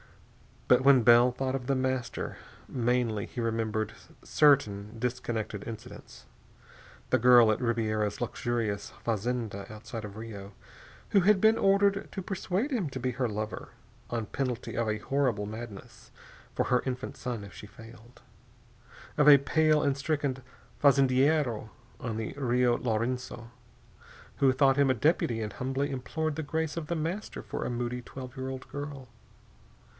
[0.67, 3.93] But when Bell thought of The Master, mainly he remembered
[4.23, 6.25] certain disconnected incidents.
[7.11, 10.53] The girl at Ribiera's luxurious fazenda outside of Rio,
[11.09, 13.69] who had been ordered to persuade him to be her lover,
[14.09, 16.09] on penalty of a horrible madness
[16.55, 18.21] for her infant son if she failed.
[19.17, 20.37] Of a pale and stricken
[20.81, 23.49] fazendiero on the Rio Laurenço
[24.37, 27.69] who thought him a deputy and humbly implored the grace of The Master for a
[27.69, 29.09] moody twelve year old girl.